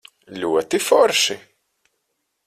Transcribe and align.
Ļoti 0.43 0.79
forši? 0.85 1.37